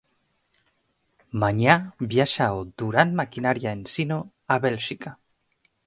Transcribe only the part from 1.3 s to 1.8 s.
Mañá